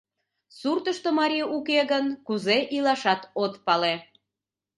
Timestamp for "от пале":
3.43-3.93